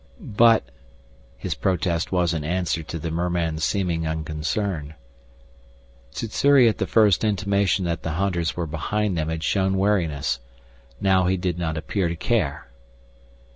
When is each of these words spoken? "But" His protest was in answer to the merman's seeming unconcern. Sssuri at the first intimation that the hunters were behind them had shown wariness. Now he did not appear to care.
"But" 0.35 0.63
His 1.37 1.53
protest 1.53 2.11
was 2.11 2.33
in 2.33 2.43
answer 2.43 2.81
to 2.81 2.97
the 2.97 3.11
merman's 3.11 3.63
seeming 3.63 4.07
unconcern. 4.07 4.95
Sssuri 6.09 6.67
at 6.67 6.79
the 6.79 6.87
first 6.87 7.23
intimation 7.23 7.85
that 7.85 8.01
the 8.01 8.13
hunters 8.17 8.57
were 8.57 8.65
behind 8.65 9.15
them 9.15 9.29
had 9.29 9.43
shown 9.43 9.77
wariness. 9.77 10.39
Now 10.99 11.27
he 11.27 11.37
did 11.37 11.59
not 11.59 11.77
appear 11.77 12.07
to 12.09 12.15
care. 12.15 12.71